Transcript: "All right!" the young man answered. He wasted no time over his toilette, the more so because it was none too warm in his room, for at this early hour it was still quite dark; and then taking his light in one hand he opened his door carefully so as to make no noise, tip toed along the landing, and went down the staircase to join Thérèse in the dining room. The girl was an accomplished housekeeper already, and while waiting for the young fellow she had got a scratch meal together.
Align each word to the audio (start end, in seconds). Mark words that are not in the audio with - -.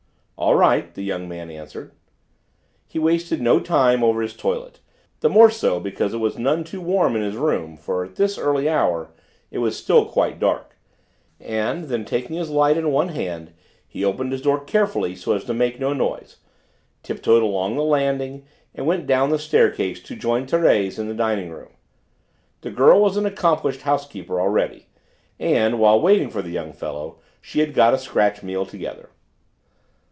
"All 0.37 0.55
right!" 0.55 0.91
the 0.91 1.03
young 1.03 1.29
man 1.29 1.51
answered. 1.51 1.91
He 2.87 2.97
wasted 2.97 3.41
no 3.43 3.59
time 3.59 4.03
over 4.03 4.23
his 4.23 4.35
toilette, 4.35 4.79
the 5.19 5.29
more 5.29 5.51
so 5.51 5.79
because 5.79 6.15
it 6.15 6.17
was 6.17 6.35
none 6.39 6.63
too 6.63 6.81
warm 6.81 7.15
in 7.15 7.21
his 7.21 7.35
room, 7.37 7.77
for 7.77 8.03
at 8.05 8.15
this 8.15 8.39
early 8.39 8.67
hour 8.67 9.11
it 9.51 9.59
was 9.59 9.77
still 9.77 10.03
quite 10.03 10.39
dark; 10.39 10.75
and 11.39 11.85
then 11.89 12.05
taking 12.05 12.37
his 12.37 12.49
light 12.49 12.75
in 12.75 12.91
one 12.91 13.09
hand 13.09 13.53
he 13.87 14.03
opened 14.03 14.31
his 14.31 14.41
door 14.41 14.59
carefully 14.59 15.15
so 15.15 15.33
as 15.33 15.43
to 15.43 15.53
make 15.53 15.79
no 15.79 15.93
noise, 15.93 16.37
tip 17.03 17.21
toed 17.21 17.43
along 17.43 17.75
the 17.75 17.83
landing, 17.83 18.43
and 18.73 18.87
went 18.87 19.05
down 19.05 19.29
the 19.29 19.37
staircase 19.37 20.01
to 20.01 20.15
join 20.15 20.47
Thérèse 20.47 20.97
in 20.97 21.07
the 21.07 21.13
dining 21.13 21.51
room. 21.51 21.69
The 22.61 22.71
girl 22.71 22.99
was 22.99 23.15
an 23.15 23.27
accomplished 23.27 23.83
housekeeper 23.83 24.41
already, 24.41 24.87
and 25.39 25.77
while 25.79 26.01
waiting 26.01 26.31
for 26.31 26.41
the 26.41 26.49
young 26.49 26.73
fellow 26.73 27.19
she 27.41 27.59
had 27.59 27.75
got 27.75 27.93
a 27.93 27.99
scratch 27.99 28.41
meal 28.41 28.65
together. 28.65 29.09